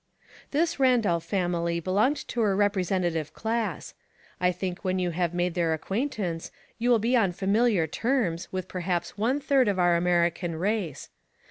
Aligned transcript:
This 0.49 0.79
Randolph 0.79 1.23
family 1.23 1.79
belonged 1.79 2.17
to 2.29 2.41
a 2.41 2.55
represent 2.55 3.05
ative 3.05 3.33
class. 3.33 3.93
I 4.39 4.51
think 4.51 4.83
when 4.83 4.97
you 4.97 5.11
have 5.11 5.31
made 5.35 5.53
their 5.53 5.75
acquaintance 5.75 6.51
you 6.79 6.89
will 6.89 6.97
be 6.97 7.15
on 7.15 7.33
familiar 7.33 7.85
terms 7.85 8.51
with 8.51 8.67
perhaps 8.67 9.15
one 9.15 9.39
third 9.39 9.67
of 9.67 9.77
our 9.77 9.95
American 9.95 10.55
race. 10.55 11.09